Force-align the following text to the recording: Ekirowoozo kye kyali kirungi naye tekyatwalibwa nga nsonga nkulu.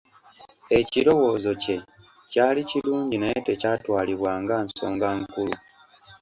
Ekirowoozo 0.79 1.51
kye 1.63 1.77
kyali 2.31 2.61
kirungi 2.69 3.15
naye 3.19 3.39
tekyatwalibwa 3.47 4.31
nga 4.41 4.55
nsonga 4.65 5.07
nkulu. 5.19 5.55